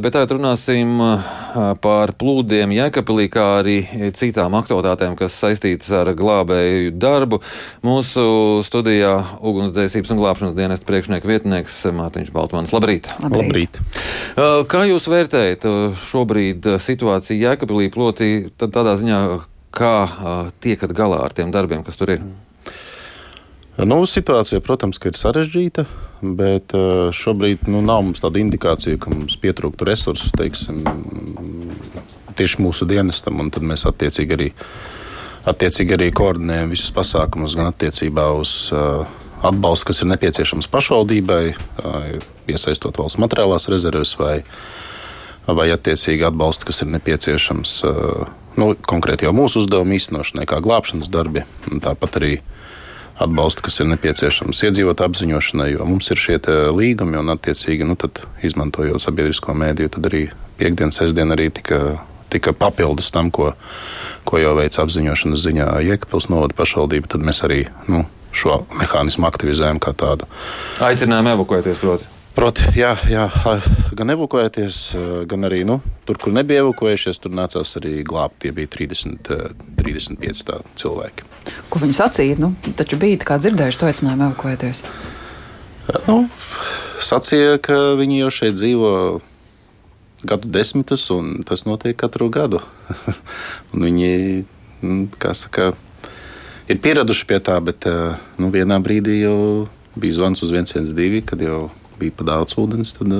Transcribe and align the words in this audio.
Bet 0.00 0.14
tagad 0.14 0.30
runāsim 0.36 0.94
par 1.84 2.12
plūdiem 2.16 2.70
Jēkabīlī, 2.72 3.26
kā 3.32 3.44
arī 3.58 3.74
citām 4.16 4.54
aktualitātēm, 4.56 5.16
kas 5.18 5.34
saistītas 5.36 5.90
ar 5.98 6.08
glābēju 6.16 6.94
darbu. 6.96 7.40
Mūsu 7.84 8.24
studijā 8.64 9.12
ugunsdzēsības 9.44 10.14
un 10.14 10.22
glābšanas 10.22 10.56
dienesta 10.56 10.88
priekšnieka 10.88 11.28
vietnieks 11.28 11.76
Mārtiņš 11.98 12.30
Baltmans. 12.32 12.72
Labrīt! 12.72 13.10
Labrīt! 13.26 13.76
Kā 14.72 14.84
jūs 14.88 15.10
vērtējat 15.12 15.66
šobrīd 16.06 16.70
situāciju 16.86 17.42
Jēkabīlī, 17.42 17.90
proti 17.92 18.30
tādā 18.62 18.96
ziņā, 19.02 19.20
kā 19.76 19.96
tiekat 20.64 20.96
galā 20.96 21.20
ar 21.26 21.36
tiem 21.36 21.52
darbiem, 21.52 21.84
kas 21.84 22.00
tur 22.00 22.16
ir? 22.16 22.24
Nu, 23.80 24.02
situācija, 24.04 24.60
protams, 24.60 24.98
ir 25.08 25.16
sarežģīta, 25.16 25.86
bet 26.36 26.74
eh, 26.76 27.08
šobrīd 27.16 27.70
nu, 27.72 27.80
nav 27.84 28.04
mums 28.04 28.20
tāda 28.20 28.42
indikācija, 28.42 28.98
ka 29.00 29.12
mums 29.12 29.38
pietrūktu 29.40 29.88
resursu 29.88 30.28
teiksim, 30.36 30.82
tieši 32.36 32.60
mūsu 32.60 32.86
dienestam. 32.88 33.40
Tad 33.52 33.64
mēs 33.64 33.86
attiecīgi 33.88 34.36
arī, 34.36 34.50
attiecīgi 35.48 35.96
arī 35.96 36.10
koordinējam 36.12 36.76
visus 36.76 36.92
pasākumus 36.92 37.56
gan 37.56 37.72
attiecībā 37.72 38.28
uz 38.36 38.54
uh, 38.76 39.08
atbalstu, 39.40 39.88
kas 39.88 40.04
ir 40.04 40.12
nepieciešams 40.12 40.68
pašvaldībai, 40.72 41.42
uh, 41.56 41.98
iesaistot 42.52 43.00
valsts 43.00 43.20
materiālās 43.24 43.70
rezerves 43.72 44.14
vai, 44.20 44.42
vai 45.48 45.70
attiecīgi 45.72 46.28
atbalstu, 46.28 46.68
kas 46.68 46.84
ir 46.84 46.92
nepieciešams 46.92 47.76
uh, 47.88 48.32
nu, 48.60 48.72
konkrēti 48.76 49.24
jau 49.24 49.32
mūsu 49.36 49.64
uzdevumu 49.64 49.96
īstenošanai, 49.96 50.44
kā 50.44 50.60
glābšanas 50.60 51.08
darbi. 51.12 51.48
Tāpat 51.82 52.20
arī 52.20 52.34
uh, 52.38 52.61
atbalstu, 53.20 53.64
kas 53.66 53.80
ir 53.82 53.90
nepieciešams 53.92 54.62
iedzīvotāju 54.68 55.12
apziņošanai, 55.12 55.68
jo 55.74 55.88
mums 55.88 56.08
ir 56.12 56.20
šie 56.20 56.38
līgumi 56.72 57.18
un, 57.20 57.32
attiecīgi, 57.34 57.86
nu, 57.88 57.96
izmantojot 58.44 59.02
sabiedrisko 59.02 59.56
mēdīju, 59.58 59.92
tad 59.96 60.08
arī 60.10 60.22
piekdienas, 60.60 61.00
sestdien 61.00 61.34
arī 61.34 61.50
tika, 61.54 61.98
tika 62.32 62.54
papildus 62.56 63.12
tam, 63.14 63.30
ko, 63.34 63.52
ko 64.28 64.40
jau 64.40 64.56
veica 64.58 64.84
apziņošanas 64.86 65.44
ziņā 65.44 65.68
Jēkabils 65.88 66.30
novada 66.32 66.56
pašvaldība. 66.58 67.10
Tad 67.12 67.26
mēs 67.26 67.42
arī 67.46 67.66
nu, 67.90 68.06
šo 68.32 68.62
mehānismu 68.80 69.28
aktivizējam 69.28 69.82
kā 69.82 69.94
tādu. 69.96 70.28
Aicinājām 70.82 71.34
evakuēties, 71.36 71.80
protams. 71.82 72.21
Proti, 72.32 72.64
jā, 72.80 72.94
jā, 73.12 73.26
gan 73.92 74.14
evakuēties, 74.14 74.76
gan 75.28 75.44
arī 75.44 75.66
nu, 75.68 75.82
tur, 76.08 76.16
kur 76.16 76.32
nebija 76.32 76.62
evakuējušies, 76.64 77.18
tur 77.20 77.34
nācās 77.36 77.76
arī 77.76 77.98
glābt. 78.08 78.38
Tie 78.40 78.52
bija 78.56 78.70
30, 78.72 79.28
35 79.76 80.54
cilvēki. 80.80 81.26
Ko 81.68 81.82
viņi 81.82 81.98
sacīja? 81.98 82.38
Nu, 82.40 82.54
taču 82.78 82.96
bija 83.00 83.20
kā 83.28 83.36
dzirdējuši 83.42 83.80
to 83.82 83.90
aicinājumu 83.90 84.30
evakuēties. 84.30 84.80
Nu, 86.06 86.16
sacīja, 87.04 87.58
ka 87.60 87.76
viņi 88.00 88.22
jau 88.22 88.32
šeit 88.32 88.56
dzīvo 88.56 88.94
gadu 90.24 90.48
desmitus, 90.54 91.04
un 91.12 91.42
tas 91.44 91.66
notiek 91.68 91.98
katru 92.00 92.30
gadu. 92.32 92.62
viņi, 93.84 94.12
nu, 94.86 94.98
kā 95.20 95.34
saka, 95.36 95.72
ir 96.64 96.80
pieraduši 96.80 97.28
pie 97.28 97.42
tā, 97.44 97.60
bet 97.60 97.84
nu, 98.40 98.48
vienā 98.54 98.80
brīdī 98.80 99.20
jau 99.20 99.38
bija 100.00 100.16
zvans 100.22 100.40
uz 100.46 100.56
112, 100.56 101.26
kad 101.28 101.44
jau 101.44 101.66
bija 102.00 102.14
pa 102.16 102.28
daudz 102.34 102.56
ūdens. 102.60 102.96
Tad, 102.98 103.12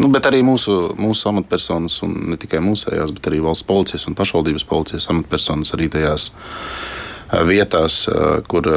Nu, 0.00 0.08
bet 0.08 0.24
arī 0.24 0.38
mūsu, 0.40 0.94
mūsu 0.96 1.28
amatpersonas, 1.28 1.98
un 2.06 2.14
ne 2.32 2.38
tikai 2.40 2.62
mūsējās, 2.64 3.10
bet 3.12 3.26
arī 3.28 3.42
valsts 3.44 3.66
policijas 3.68 4.06
un 4.08 4.16
pašvaldības 4.16 4.64
policijas 4.64 5.10
amatpersonas 5.12 5.74
arī 5.76 5.90
tajās 5.92 6.30
vietās, 7.50 8.06
kur 8.48 8.70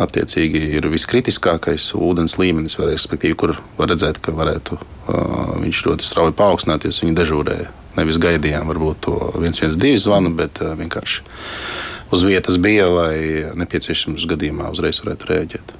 attiecīgi 0.00 0.62
ir 0.78 0.88
viskritiskākais 0.88 1.90
ūdens 1.98 2.38
līmenis, 2.40 2.78
var, 2.80 2.88
respektīvi, 2.88 3.36
kur 3.36 3.54
var 3.76 3.92
redzēt, 3.92 4.22
ka 4.24 4.32
varētu 4.32 4.80
viņš 5.60 5.82
ļoti 5.90 6.08
strauji 6.08 6.36
paaugstināties. 6.40 7.02
Viņi 7.04 7.18
dežūrēja. 7.20 7.68
Nevis 7.98 8.16
gaidījām 8.22 8.72
varbūt 8.72 9.04
to 9.04 9.18
112 9.36 10.00
zvanu, 10.00 10.32
bet 10.38 10.62
vienkārši 10.62 11.20
uz 12.16 12.24
vietas 12.24 12.56
bija, 12.56 12.88
lai 12.88 13.14
nepieciešams 13.60 14.24
gadījumā 14.32 14.72
uzreiz 14.72 15.04
varētu 15.04 15.32
rēģēt. 15.34 15.76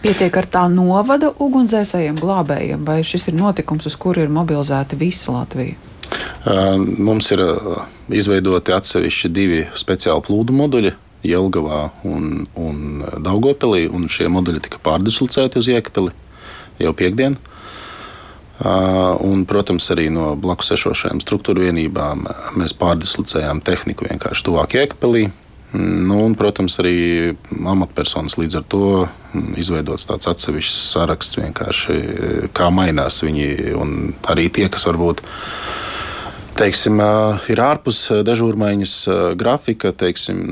Pietiek 0.00 0.36
ar 0.40 0.46
tā 0.48 0.62
novada 0.72 1.28
ugunsdzēsējiem, 1.44 2.16
glābējiem, 2.22 2.86
vai 2.88 3.02
šis 3.04 3.28
ir 3.28 3.36
notikums, 3.36 3.84
uz 3.90 3.96
kuru 4.00 4.24
ir 4.24 4.32
mobilizēta 4.32 4.96
visa 4.96 5.34
Latvija? 5.34 5.76
Mums 6.96 7.28
ir 7.34 7.42
izveidoti 8.16 8.72
atsevišķi 8.72 9.30
divi 9.34 9.60
speciāli 9.76 10.24
plūdu 10.26 10.56
moduļi. 10.56 10.96
Jelgavā 11.20 11.82
un, 12.08 12.46
un 12.56 13.02
Daugopilī, 13.20 13.82
un 13.92 14.06
šie 14.08 14.30
modeļi 14.32 14.62
tika 14.64 14.78
pārdislocēti 14.80 15.60
uz 15.60 15.68
Jēkabili 15.68 16.14
jau 16.80 16.94
piekdien. 16.96 17.36
Un, 18.60 19.44
protams, 19.48 19.86
arī 19.92 20.08
no 20.12 20.32
blakus 20.40 20.72
esošajām 20.78 21.20
struktūra 21.20 21.66
vienībām 21.66 22.24
mēs 22.60 22.72
pārdislocējām 22.80 23.60
tehniku 23.64 24.08
vienkārši 24.08 24.48
tuvāk 24.48 24.76
Jēkabilī. 24.76 25.26
Nu, 25.72 26.24
un, 26.24 26.34
protams, 26.34 26.80
arī 26.82 27.36
amatpersonas 27.54 28.34
līdz 28.40 28.56
ar 28.58 28.64
to 28.72 28.86
izveidots 29.60 30.08
tāds 30.08 30.26
atsevišķs 30.32 30.78
saraksts, 30.96 31.38
vienkārši 31.38 31.98
kā 32.56 32.72
mainās 32.74 33.20
viņi. 33.22 33.46
Arī 34.32 34.48
tie, 34.50 34.66
kas 34.72 34.88
varbūt 34.88 35.22
teiksim, 36.58 36.98
ir 37.54 37.62
ārpus 37.62 38.02
dežūrmaiņas 38.26 38.94
grafika, 39.38 39.92
teiksim, 39.94 40.42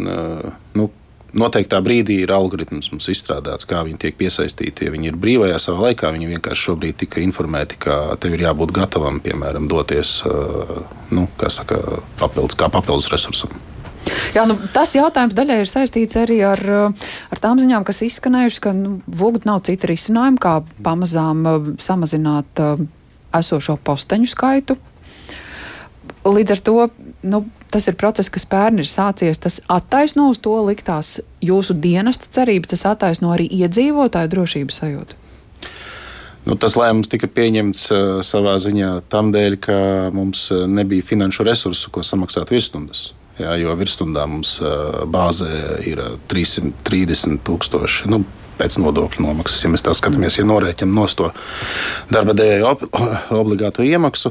nu, 0.79 0.87
noteiktā 1.35 1.81
brīdī 1.85 2.21
ir 2.23 2.33
algoritms 2.33 2.93
mums 2.93 3.09
izstrādāts, 3.11 3.67
kā 3.69 3.83
viņi 3.85 3.99
tiek 4.05 4.17
piesaistīti. 4.21 4.87
Ja 4.87 4.95
viņi 4.95 5.11
ir 5.11 5.19
brīvajā 5.19 5.59
savā 5.63 5.89
laikā, 5.89 6.13
viņi 6.15 6.31
vienkārši 6.37 6.69
šobrīd 6.69 7.01
tika 7.03 7.21
informēti, 7.25 7.81
ka 7.83 7.99
tev 8.23 8.39
ir 8.39 8.47
jābūt 8.47 8.73
gatavam, 8.77 9.19
piemēram, 9.25 9.67
doties 9.69 10.21
nu, 11.11 11.27
saka, 11.43 11.83
papildus, 12.23 12.59
kā 12.59 12.71
papildus 12.73 13.11
resursam. 13.13 13.59
Jā, 14.37 14.45
nu, 14.49 14.57
tas 14.75 14.93
jautājums 14.97 15.37
daļai 15.37 15.63
ir 15.63 15.71
saistīts 15.71 16.19
arī 16.21 16.39
ar, 16.47 16.61
ar 17.33 17.41
tām 17.43 17.61
ziņām, 17.61 17.87
kas 17.87 18.03
izskanējušas, 18.07 18.63
ka 18.65 18.75
nu, 18.77 18.99
VUGD 19.07 19.49
nav 19.49 19.65
cita 19.69 19.91
risinājuma, 19.91 20.41
kā 20.43 20.55
pamazām 20.85 21.43
uh, 21.49 21.73
samazināt 21.83 22.63
uh, 22.63 22.81
esošo 23.35 23.79
posteņu 23.85 24.31
skaitu. 24.31 24.79
Līdz 26.29 26.55
ar 26.55 26.61
to 26.65 26.77
nu, 27.25 27.43
tas 27.73 27.87
ir 27.89 27.97
process, 28.01 28.31
kas 28.33 28.45
pērn 28.49 28.83
ir 28.83 28.89
sācies. 28.91 29.41
Tas 29.41 29.61
attaisno 29.71 30.29
uz 30.33 30.41
to 30.45 30.55
liktās 30.67 31.19
jūsu 31.45 31.77
dienesta 31.79 32.29
cerības, 32.39 32.75
tas 32.75 32.85
attaisno 32.91 33.33
arī 33.35 33.49
iedzīvotāju 33.61 34.33
drošības 34.35 34.83
sajūtu. 34.83 35.19
Nu, 36.49 36.57
tas 36.57 36.79
lēmums 36.81 37.11
tika 37.13 37.29
pieņemts 37.29 37.89
uh, 37.93 38.03
savā 38.25 38.57
ziņā 38.63 38.93
tam 39.13 39.33
dēļ, 39.35 39.61
ka 39.61 39.79
mums 40.15 40.49
nebija 40.71 41.05
finanšu 41.05 41.45
resursu, 41.49 41.93
ko 41.93 42.05
samaksāt 42.07 42.53
virsstundas. 42.55 43.09
Jā, 43.39 43.53
jo 43.61 43.71
virstundā 43.79 44.25
mums 44.27 44.57
bāzē 45.15 45.79
ir 45.87 46.03
330 46.31 47.39
tūkstoši. 47.47 48.11
Nu, 48.11 48.25
pēc 48.59 48.79
nodokļu 48.83 49.23
nomaksas. 49.25 49.63
Ja 49.65 49.71
mēs 49.73 49.85
tā 49.87 49.93
skatāmies, 49.97 50.39
ja 50.39 50.45
norēķinām 50.49 50.95
no 50.97 51.05
to 51.07 51.27
darba 52.13 52.33
devēja 52.37 52.65
ob 52.73 52.79
obligāto 53.39 53.81
iemaksu, 53.87 54.29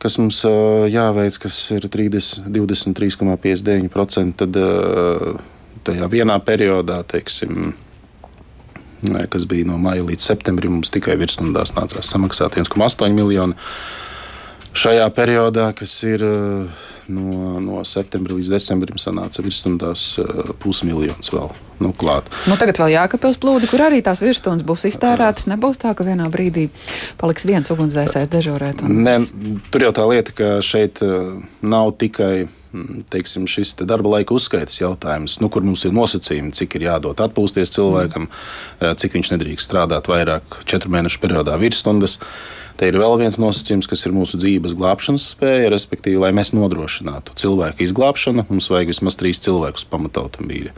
kas 0.00 0.12
mums 0.20 0.38
jāveic, 0.92 1.34
kas 1.46 1.56
ir 1.76 1.82
23,59%, 1.92 4.32
tad 4.42 4.52
tajā 5.88 6.06
vienā 6.12 6.36
periodā, 6.44 6.98
teiksim, 7.08 7.52
kas 9.32 9.42
bija 9.48 9.64
no 9.70 9.76
maija 9.80 10.02
līdz 10.04 10.22
septembrim, 10.32 10.72
mums 10.76 10.90
tikai 10.92 11.14
virsstundās 11.20 11.70
nācās 11.78 12.06
samaksāt 12.12 12.50
1,8 12.60 13.16
miljonu. 13.16 13.54
Šajā 14.76 15.08
periodā, 15.16 15.66
kas 15.74 15.92
ir 16.06 16.20
no, 17.10 17.58
no 17.62 17.82
septembra 17.88 18.36
līdz 18.38 18.54
decembrim 18.54 19.00
sanāca 19.00 19.42
virsstundās 19.44 20.04
uh, 20.22 20.52
pusmiljons 20.62 21.32
vēl 21.34 21.50
nu, 21.80 21.92
klāt. 21.96 22.28
Nu, 22.48 22.56
tagad 22.60 22.78
vēl 22.80 22.92
jākapils 22.94 23.40
plūdi, 23.40 23.68
kur 23.70 23.82
arī 23.86 24.02
tās 24.04 24.22
virsstundas 24.22 24.66
būs 24.68 24.86
iztērētas. 24.90 25.48
Nebūs 25.50 25.80
tā, 25.80 25.94
ka 25.96 26.04
vienā 26.06 26.28
brīdī 26.32 26.68
paliks 27.20 27.46
viens 27.48 27.72
ugunsdzēsējs 27.72 28.30
dežurēt. 28.32 28.84
Un... 28.84 29.00
Ne, 29.06 29.16
tur 29.72 29.86
jau 29.86 29.92
tā 29.96 30.06
lieta, 30.10 30.36
ka 30.36 30.50
šeit 30.64 31.00
uh, 31.04 31.40
nav 31.64 31.94
tikai 32.00 32.44
mm, 32.44 33.02
teiksim, 33.12 33.48
šis 33.50 33.74
te 33.80 33.88
darba 33.88 34.16
laika 34.16 34.36
uzskaitas 34.36 34.78
jautājums, 34.82 35.38
nu, 35.42 35.50
kur 35.52 35.66
mums 35.66 35.86
ir 35.88 35.96
nosacījumi, 35.96 36.54
cik 36.60 36.78
ir 36.78 36.88
jādod 36.90 37.24
atpūsties 37.24 37.74
cilvēkam, 37.78 38.28
mm. 38.28 38.96
cik 39.00 39.18
viņš 39.18 39.34
nedrīkst 39.34 39.70
strādāt 39.70 40.10
vairāk 40.12 40.60
četru 40.68 40.92
mēnešu 40.92 41.22
periodā 41.24 41.56
virsstundas. 41.60 42.20
Uh, 42.80 42.80
Te 42.80 42.88
ir 42.88 42.96
vēl 42.96 43.18
viens 43.20 43.36
nosacījums, 43.36 43.84
kas 43.90 44.06
ir 44.08 44.14
mūsu 44.16 44.38
dzīves 44.40 44.72
glābšanas 44.78 45.26
spēja, 45.34 45.68
respektīvi, 45.68 46.16
lai 46.22 46.30
mēs 46.32 46.54
nodrošinātu 46.56 47.34
cilvēku 47.36 47.84
izglābšanu, 47.84 48.46
mums 48.48 48.70
vajag 48.72 48.94
vismaz 48.94 49.18
trīs 49.20 49.42
cilvēkus 49.44 49.84
pamatautomobīļa. 49.92 50.72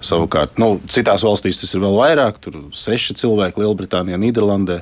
Savukārt, 0.00 0.56
nu, 0.62 0.78
citās 0.88 1.26
valstīs 1.28 1.60
tas 1.60 1.74
ir 1.76 1.82
vēl 1.84 1.98
vairāk, 1.98 2.40
tur 2.40 2.56
seši 2.72 3.18
cilvēki, 3.20 3.60
Lielbritānijā, 3.60 4.16
Nīderlandē. 4.22 4.78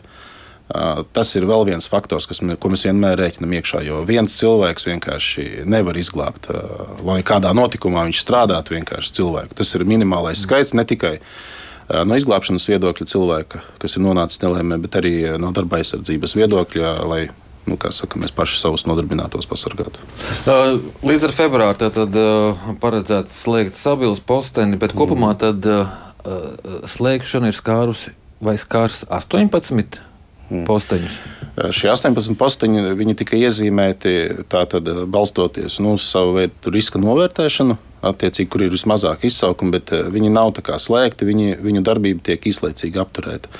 Tas 1.10 1.34
ir 1.34 1.48
vēl 1.50 1.66
viens 1.72 1.90
faktors, 1.90 2.30
kas, 2.30 2.38
ko 2.38 2.70
mēs 2.70 2.86
vienmēr 2.86 3.18
rēķinām 3.18 3.56
iekšā. 3.58 3.82
Jo 3.88 4.04
viens 4.06 4.38
cilvēks 4.38 4.86
vienkārši 4.86 5.46
nevar 5.66 5.98
izglābt, 5.98 6.52
lai 7.02 7.24
kādā 7.26 7.50
notikumā 7.50 8.06
viņš 8.06 8.22
strādātu 8.22 8.78
vienkārši 8.78 9.16
cilvēku. 9.18 9.58
Tas 9.58 9.74
ir 9.74 9.88
minimālais 9.90 10.46
skaits 10.46 10.76
ne 10.78 10.86
tikai 10.86 11.16
no 12.06 12.18
izglābšanas 12.18 12.68
viedokļa 12.70 13.06
cilvēka, 13.12 13.62
kas 13.82 13.96
ir 13.96 14.04
nonācis 14.04 14.42
nelēmē, 14.42 14.80
bet 14.84 14.98
arī 15.00 15.14
no 15.40 15.52
darba 15.56 15.80
aizsardzības 15.80 16.36
viedokļa, 16.38 16.92
lai 17.10 17.22
nu, 17.70 17.78
saka, 17.94 18.20
mēs 18.20 18.34
paši 18.34 18.60
savus 18.60 18.86
nodarbinātos 18.88 19.48
pasargātu. 19.50 20.02
Līdz 21.06 21.28
ar 21.28 21.34
februāru 21.36 21.78
tad, 21.80 21.98
tad 21.98 22.78
paredzēts 22.82 23.36
slēgt 23.44 23.78
stabilus 23.78 24.22
posteni, 24.24 24.78
bet 24.80 24.96
kopumā 24.96 25.34
tad 25.40 25.66
slēgšana 26.90 27.50
ir 27.50 27.56
skārusi 27.56 28.14
vai 28.40 28.56
skārs 28.60 29.04
18 29.08 30.00
mm. 30.50 30.64
posteņus? 30.68 31.18
Šie 31.74 31.90
18 31.92 32.36
posteņi 32.40 33.14
tika 33.18 33.36
iezīmēti 33.36 34.12
tātad, 34.48 34.86
balstoties 35.12 35.76
nu, 35.84 35.96
uz 35.98 36.06
savu 36.08 36.38
veidu 36.38 36.72
riska 36.72 37.00
novērtēšanu, 37.02 37.76
attiecīgi, 38.10 38.48
kur 38.48 38.64
ir 38.64 38.72
vismazāk 38.72 39.26
izsaukumi, 39.28 39.74
bet 39.76 39.92
viņi 40.14 40.30
nav 40.32 40.54
slēgti, 40.80 41.28
viņi, 41.28 41.58
viņu 41.60 41.82
darbība 41.84 42.24
tiek 42.30 42.46
īslaicīgi 42.48 43.02
apturēta. 43.02 43.52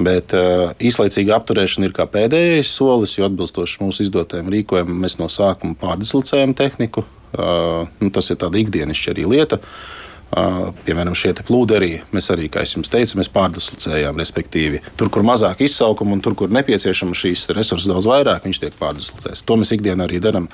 Bet 0.00 0.32
uh, 0.34 0.72
īslaicīga 0.82 1.36
apturēšana 1.36 1.86
ir 1.90 1.92
kā 1.94 2.06
pēdējais 2.10 2.72
solis, 2.72 3.12
jo 3.18 3.28
atbilstoši 3.28 3.82
mūsu 3.84 4.06
izdotajam 4.06 4.48
rīkojumam 4.50 5.04
mēs 5.04 5.20
no 5.20 5.28
sākuma 5.30 5.76
pārdislocējam 5.78 6.56
tehniku. 6.58 7.04
Uh, 7.34 7.84
nu, 8.00 8.10
tas 8.14 8.30
ir 8.30 8.40
tāda 8.40 8.58
ikdienišķa 8.62 9.14
arī 9.14 9.28
lieta. 9.36 9.60
Uh, 9.60 10.03
Piemēram, 10.34 11.14
šie 11.14 11.30
plūderi, 11.46 12.00
mēs 12.14 12.26
arī, 12.34 12.48
kā 12.50 12.64
jau 12.66 12.82
teicu, 12.82 13.18
mēs 13.20 13.28
pārdislocējām. 13.30 14.18
Respektīvi, 14.18 14.80
tur, 14.98 15.10
kur 15.12 15.22
mazāk 15.26 15.60
izsaukumu 15.62 16.16
un 16.16 16.22
tur, 16.24 16.34
kur 16.38 16.50
nepieciešama 16.54 17.14
šīs 17.18 17.44
resursi 17.54 17.90
daudz 17.90 18.08
vairāk, 18.10 18.48
viņš 18.48 18.60
tiek 18.62 18.74
pārdislocēts. 18.80 19.44
To 19.46 19.58
mēs 19.60 19.70
ikdienā 19.76 20.08
arī 20.08 20.18
darām 20.24 20.48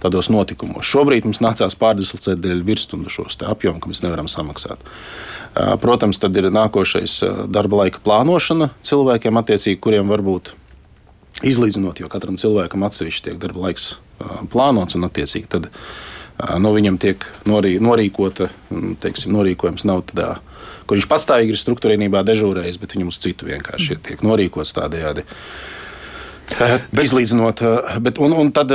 tādos 0.00 0.30
notikumos. 0.32 0.86
Šobrīd 0.88 1.28
mums 1.28 1.42
nācās 1.44 1.76
pārdislocēt 1.76 2.40
dēļ 2.40 2.62
virsstundu 2.68 3.12
šos 3.12 3.36
apjomus, 3.44 3.82
ka 3.84 3.92
mēs 3.92 4.04
nevaram 4.06 4.30
samaksāt. 4.32 4.86
Protams, 5.82 6.20
tad 6.22 6.36
ir 6.38 6.48
nākošais 6.54 7.20
darba 7.52 7.82
laika 7.82 8.00
plānošana 8.04 8.70
cilvēkiem, 8.86 9.42
attiecīgi, 9.42 9.80
kuriem 9.82 10.08
varbūt 10.12 10.54
izlīdzinot, 11.44 12.00
jo 12.00 12.08
katram 12.12 12.38
cilvēkam 12.40 12.86
atsevišķi 12.88 13.28
tiek 13.28 13.42
darba 13.42 13.68
laiks 13.68 13.96
plānots 14.52 14.96
un 14.96 15.06
attiecīgi. 15.10 15.50
Nu, 16.38 16.70
viņam 16.74 16.98
tiek 17.02 17.24
norī, 17.50 17.76
norīkota, 17.82 18.46
teiksim, 19.02 19.32
norīkojums 19.34 19.84
nav 19.88 20.04
tādā, 20.10 20.36
kur 20.86 20.98
viņš 20.98 21.08
pastāvīgi 21.10 21.54
ir 21.54 21.58
struktūrībā 21.58 22.22
dežūrējis, 22.26 22.78
bet 22.78 22.94
viņam 22.94 23.10
uz 23.10 23.18
citu 23.24 23.48
vienkārši 23.48 23.98
tiek 24.06 24.22
norīkots 24.22 24.76
tādējādi. 24.76 25.26
Bet, 26.48 26.86
Izlīdzinot, 27.04 27.64
bet, 28.04 28.22
un, 28.22 28.36
un 28.38 28.52
tad 28.54 28.70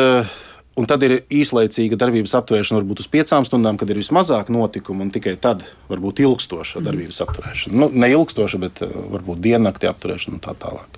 Un 0.74 0.88
tad 0.90 1.04
ir 1.06 1.20
īslaicīga 1.30 1.98
darbības 2.02 2.32
apturēšana, 2.40 2.80
varbūt 2.80 3.04
uz 3.04 3.08
piecām 3.14 3.46
stundām, 3.46 3.78
kad 3.78 3.92
ir 3.94 4.00
vismazāk 4.00 4.48
notikumu, 4.50 5.06
un 5.06 5.12
tikai 5.14 5.36
tad 5.38 5.62
varbūt 5.92 6.24
ilgstoša 6.24 6.80
mhm. 6.80 6.88
darbības 6.88 7.22
apturēšana. 7.28 7.78
Nu, 7.78 7.90
ne 7.94 8.10
ilgstoša, 8.16 8.62
bet 8.64 8.82
eh, 8.82 8.96
varbūt 9.14 9.44
diennakti 9.44 9.90
apturēšana 9.92 10.40
un 10.40 10.42
tā 10.42 10.56
tālāk. 10.58 10.98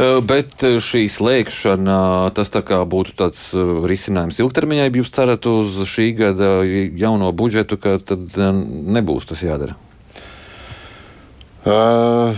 Eh, 0.00 0.16
bet 0.24 0.64
eh, 0.64 0.78
šī 0.80 1.04
slēgšana, 1.12 1.98
tas 2.38 2.52
tā 2.54 2.64
būtu 2.64 3.12
tāds 3.20 3.50
risinājums 3.92 4.40
ilgtermiņā, 4.40 4.88
ja 4.88 4.96
jūs 5.02 5.12
cerat 5.12 5.50
uz 5.50 5.76
šī 5.92 6.08
gada 6.16 6.54
jauno 6.64 7.28
budžetu, 7.36 7.76
ka 7.76 7.98
tad 8.00 8.32
nebūs 8.32 9.28
tas 9.28 9.44
jādara? 9.44 9.76
Uh, 11.62 12.32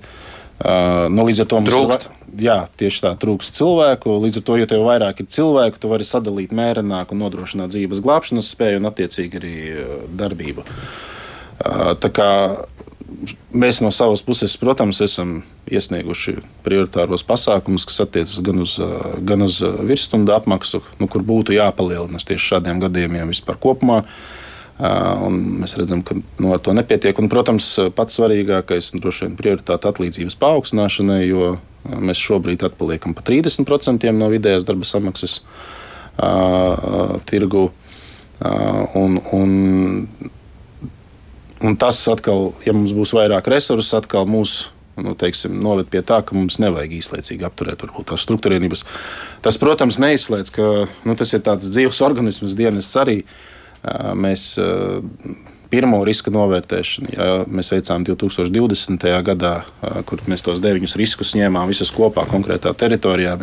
Nu, 1.13 1.21
līdz 1.27 1.39
ar 1.43 1.47
to 1.49 1.55
mums 1.59 1.71
trūkst. 1.73 2.03
Ir, 2.07 2.11
jā, 2.45 2.59
tieši 2.79 2.99
tā 3.03 3.11
trūkst 3.19 3.51
cilvēku. 3.57 4.07
Līdz 4.23 4.35
ar 4.39 4.43
to, 4.47 4.53
ja 4.61 4.67
tev 4.69 4.81
vairāk 4.87 5.15
ir 5.23 5.27
cilvēku, 5.33 5.75
tu 5.81 5.85
vari 5.91 6.05
sadalīt 6.07 6.51
mērenāk 6.55 7.07
un 7.13 7.17
nodrošināt 7.25 7.69
dzīves 7.73 8.03
glābšanas 8.05 8.51
spēju 8.53 8.77
un 8.79 8.89
attiecīgi 8.89 9.33
arī 9.41 9.55
darbību. 10.19 10.61
Tā 12.03 12.09
kā 12.13 12.29
Mēs 13.53 13.79
no 13.83 13.91
savas 13.93 14.23
puses, 14.25 14.55
protams, 14.59 14.99
esam 15.03 15.37
iesnieguši 15.71 16.37
prioritāros 16.65 17.23
pasākumus, 17.27 17.85
kas 17.87 18.01
attiecas 18.03 18.39
gan 18.43 18.63
uz, 18.63 18.77
gan 19.23 19.45
uz 19.45 19.59
virsstundu 19.61 20.33
apmaksu, 20.35 20.81
nu, 20.99 21.07
kur 21.11 21.23
būtu 21.25 21.55
jāpalielina 21.55 22.19
tieši 22.19 22.55
šādiem 22.55 22.81
gadījumiem 22.83 23.31
vispār 23.31 23.59
kopumā. 23.61 24.01
Un 24.83 25.37
mēs 25.61 25.75
redzam, 25.77 26.01
ka 26.01 26.17
no 26.17 26.49
nu, 26.49 26.57
to 26.59 26.73
nepietiek. 26.75 27.19
Un, 27.21 27.29
protams, 27.31 27.67
pats 27.95 28.17
svarīgākais 28.17 28.89
ir 28.91 29.03
droši 29.03 29.27
vien 29.27 29.37
prioritāte 29.39 29.87
atlīdzības 29.91 30.39
paaugstināšanai, 30.41 31.21
jo 31.29 31.53
mēs 31.93 32.19
šobrīd 32.23 32.65
atpaliekam 32.65 33.13
pa 33.15 33.23
30% 33.27 34.11
no 34.17 34.31
vidējās 34.33 34.65
darba 34.67 34.87
samaksas 34.89 35.41
uh, 36.17 37.19
tirgu. 37.29 37.69
Uh, 38.43 38.95
un, 38.97 39.19
un 39.31 39.51
Un 41.63 41.77
tas 41.79 42.01
atkal, 42.11 42.51
ja 42.65 42.73
mums 42.75 42.91
būs 42.95 43.13
vairāk 43.15 43.47
resursu, 43.51 43.95
atkal 43.95 44.27
mūs 44.27 44.73
nu, 44.99 45.15
teiksim, 45.17 45.55
noved 45.63 45.89
pie 45.91 46.03
tā, 46.05 46.19
ka 46.25 46.35
mums 46.37 46.59
nevajag 46.61 46.97
īslaicīgi 46.99 47.47
apturēt 47.47 47.81
varbūt, 47.85 48.11
tās 48.11 48.25
struktūrības. 48.27 48.83
Tas, 49.45 49.57
protams, 49.61 49.97
neizslēdz, 50.01 50.53
ka 50.53 50.69
nu, 51.07 51.15
tas 51.19 51.33
ir 51.33 51.41
tāds 51.45 51.71
dzīves 51.71 52.03
organisms, 52.05 52.57
dienas 52.57 52.91
arī. 52.99 53.23
Mēs 54.15 54.53
pirmo 55.73 55.97
riska 56.05 56.31
novērtēšanu 56.31 57.09
ja, 57.15 57.29
mēs 57.49 57.71
veicām 57.73 58.05
2020. 58.05 59.07
gadā, 59.25 59.53
kur 60.07 60.21
mēs 60.29 60.45
tos 60.45 60.61
deviņus 60.63 60.93
riskus 61.01 61.33
ņēmām 61.35 61.71
visus 61.73 61.91
kopā 61.91 62.27
konkrētā 62.29 62.75
teritorijā. 62.77 63.33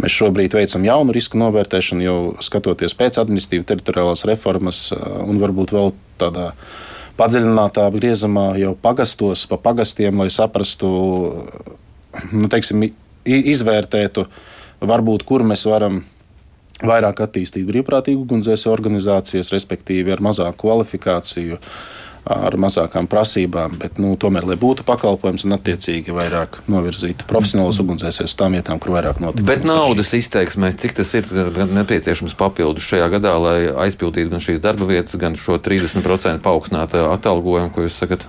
Mēs 0.00 0.14
šobrīd 0.14 0.54
veicam 0.56 0.86
jaunu 0.86 1.16
riska 1.16 1.40
novērtēšanu, 1.42 2.06
jau 2.06 2.20
skatoties 2.46 2.94
pēc 2.96 3.18
administratīvas 3.20 3.68
teritoriālās 3.72 4.24
reformas 4.30 4.86
un 4.94 5.42
varbūt 5.42 5.74
vēl 5.76 5.92
tādā 6.22 6.52
veidā 6.54 6.98
padziļinātā 7.18 7.86
griezumā 7.94 8.52
jau 8.60 8.74
pagastos, 8.78 9.46
pa 9.50 9.58
pagastiem, 9.60 10.22
lai 10.22 10.30
saprastu, 10.32 10.90
nu, 12.32 12.50
teiksim, 12.50 12.88
izvērtētu, 13.26 14.26
varbūt, 14.90 15.26
kur 15.28 15.44
mēs 15.46 15.66
varam 15.68 16.02
vairāk 16.80 17.24
attīstīt 17.26 17.66
brīvprātīgu 17.68 18.24
ugunsdzēsēju 18.24 18.72
organizācijas, 18.72 19.52
respektīvi 19.52 20.14
ar 20.14 20.22
mazāku 20.24 20.64
kvalifikāciju. 20.64 21.58
Uh, 21.60 22.00
ar 22.28 22.56
mazākām 22.60 23.08
prasībām, 23.10 23.78
bet 23.80 23.98
nu, 24.02 24.12
tomēr, 24.20 24.44
lai 24.50 24.56
būtu 24.60 24.84
pakalpojums 24.88 25.46
un 25.48 25.56
attiecīgi 25.56 26.14
vairāk 26.14 26.60
novirzītu 26.70 27.26
profesionālus 27.30 27.80
ugunsdzēsējus 27.82 28.34
uz 28.34 28.36
tām 28.36 28.56
vietām, 28.58 28.80
kur 28.82 28.94
vairāk 28.96 29.22
notiek. 29.24 29.46
Bet 29.48 29.64
naudas 29.68 30.12
izteiksmē, 30.16 30.72
cik 30.80 30.98
tas 31.00 31.14
ir 31.16 31.30
nepieciešams 31.70 32.36
papildus 32.40 32.86
šajā 32.90 33.08
gadā, 33.16 33.36
lai 33.40 33.56
aizpildītu 33.86 34.34
gan 34.34 34.44
šīs 34.44 34.60
darba 34.64 34.88
vietas, 34.90 35.16
gan 35.20 35.38
šo 35.40 35.56
30% 35.62 36.44
paaugstinātu 36.44 37.06
atalgojumu, 37.08 37.72
ko 37.74 37.88
jūs 37.88 37.98
sakat? 38.02 38.28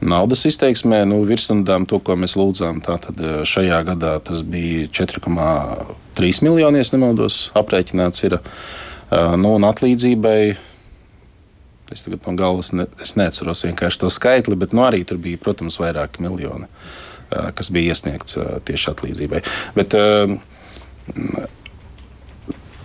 Naudas 0.00 0.46
izteiksmē, 0.48 1.02
nu, 1.04 1.20
virsstundām 1.28 1.84
to, 1.88 1.98
ko 2.00 2.16
mēs 2.16 2.32
lūdzām, 2.40 2.80
tātad 2.84 3.18
eh, 3.20 3.42
šajā 3.44 3.82
gadā 3.92 4.14
tas 4.24 4.40
bija 4.42 4.88
4,3 4.96 6.40
miljoni, 6.46 6.80
ja 6.80 6.92
nemaldos, 6.96 7.50
aprēķināts 7.60 8.24
ir. 8.24 8.38
Eh, 8.40 9.36
nu, 9.36 9.52
un 9.58 9.68
atlīdzībai 9.68 10.40
Es 11.90 12.04
tagad 12.06 12.26
no 12.26 12.36
galvas 12.38 12.72
ne, 12.76 12.86
neatceros 13.18 13.64
vienkārši 13.66 14.02
to 14.04 14.10
skaitli, 14.14 14.58
bet 14.58 14.74
nu, 14.76 14.84
arī 14.86 15.02
tur 15.06 15.18
bija, 15.22 15.40
protams, 15.42 15.80
vairāki 15.82 16.22
miljoni, 16.22 16.68
kas 17.30 17.70
bija 17.74 17.94
iesniegts 17.94 18.38
tieši 18.68 18.92
atlīdzībai. 18.92 19.40
Bet, 19.74 19.96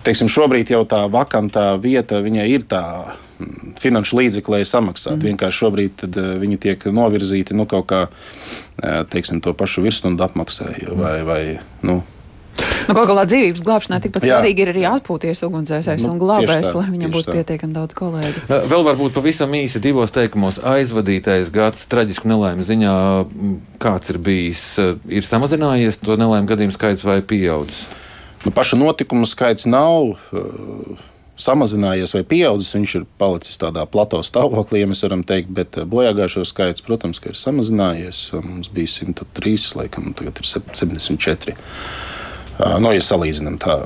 teiksim, 0.06 0.30
šobrīd 0.32 0.74
jau 0.74 0.82
tā 0.90 1.04
vakantā 1.12 1.68
vieta, 1.82 2.18
ir 2.24 2.66
tā 2.66 2.82
finanšu 3.82 4.16
līdzekļi, 4.16 4.54
lai 4.54 4.66
samaksātu. 4.66 5.20
Mm. 5.20 5.30
Vienkārši 5.30 5.62
šobrīd 5.62 6.04
viņi 6.42 6.60
tiek 6.66 6.86
novirzīti 6.88 7.56
nu, 7.56 7.66
kaut 7.70 7.86
kā 7.92 8.02
teiksim, 9.12 9.42
to 9.44 9.54
pašu 9.54 9.84
virsstundu 9.84 10.24
apmaksai 10.24 10.86
vai, 10.96 11.16
vai 11.26 11.40
nu, 11.86 12.00
Nu, 12.86 12.94
Galu 12.94 13.08
galā 13.10 13.24
dzīvības 13.26 13.64
glābšanai 13.66 13.98
tikpat 14.04 14.26
Jā. 14.26 14.36
svarīgi 14.36 14.62
ir 14.62 14.70
arī 14.70 14.84
atpūties 14.88 15.42
ugunsdzēsējs 15.46 16.06
nu, 16.06 16.12
un 16.14 16.20
glābējs, 16.22 16.70
lai 16.76 16.86
viņam 16.92 17.14
būtu 17.16 17.34
pietiekami 17.34 17.74
daudz 17.74 17.96
kolēģi. 17.98 18.44
Vēl 18.70 18.86
varbūt 18.86 19.16
pavisam 19.16 19.56
īsi 19.58 19.82
divos 19.82 20.14
teikumos 20.14 20.60
aizvadītais 20.62 21.50
gads 21.54 21.82
traģisku 21.90 22.30
nelaimu 22.30 22.66
ziņā, 22.68 22.94
kāds 23.82 24.14
ir 24.14 24.20
bijis, 24.22 24.62
ir 25.10 25.26
samazinājies 25.26 25.98
to 26.04 26.18
nelaimu 26.20 26.50
gadījumu 26.52 26.76
skaits 26.76 27.04
vai 27.06 27.18
pieaudzis? 27.26 27.84
Nu, 28.46 28.54
paša 28.54 28.78
notikumu 28.78 29.26
skaits 29.26 29.66
nav. 29.66 30.14
Uh, 30.30 31.04
samazinājies 31.36 32.14
vai 32.16 32.22
pieaudzis, 32.26 32.74
viņš 32.76 32.94
ir 32.98 33.06
palicis 33.20 33.60
tādā 33.60 33.84
plato 33.88 34.22
stāvoklī, 34.24 34.82
ja 34.82 34.90
mēs 34.90 35.04
varam 35.04 35.22
teikt, 35.26 35.52
bet 35.56 35.76
bojāgājušo 35.88 36.46
skaits, 36.48 36.84
protams, 36.84 37.20
ir 37.28 37.36
samazinājies. 37.38 38.22
Mums 38.40 38.70
bija 38.72 38.92
103, 38.94 39.76
laikam, 39.80 40.12
tagad 40.16 40.40
ir 40.40 40.48
74. 40.48 41.56
Nu, 42.56 42.90
ja 42.94 43.02
salīdzinām 43.04 43.58
tā. 43.60 43.76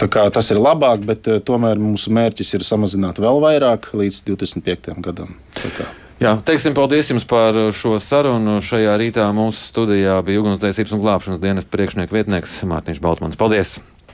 tā 0.00 0.08
kā 0.10 0.26
tas 0.34 0.50
ir 0.50 0.58
labāk, 0.58 1.04
bet 1.06 1.28
tomēr 1.46 1.78
mūsu 1.78 2.12
mērķis 2.14 2.56
ir 2.58 2.66
samazināt 2.66 3.20
vēl 3.22 3.38
vairāk 3.44 3.92
līdz 3.94 4.22
25. 4.26 4.96
gadam. 5.04 5.36
Jā, 6.20 6.34
teiksim 6.44 6.74
paldies 6.76 7.08
jums 7.12 7.24
par 7.24 7.56
šo 7.72 7.94
sarunu. 8.02 8.58
Šajā 8.64 8.98
rītā 9.00 9.24
mūsu 9.36 9.70
studijā 9.70 10.18
bija 10.26 10.42
ugunsdzēsības 10.42 10.92
un 10.96 11.00
glābšanas 11.06 11.40
dienesta 11.40 11.72
priekšnieks 11.72 12.12
vietnieks 12.12 12.58
Mārtiņš 12.68 13.00
Baltmans. 13.00 13.40
Paldies! 13.40 13.78